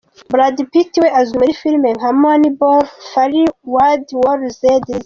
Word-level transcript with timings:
Bradd 0.31 0.57
Pitt 0.71 0.93
we 1.01 1.07
azwi 1.19 1.35
muri 1.39 1.53
filime 1.61 1.89
nka 1.97 2.09
Moneyball, 2.21 2.83
Fury, 3.09 3.43
World 3.73 4.07
War 4.21 4.39
Z 4.43 4.43
n’izindi. 4.43 4.93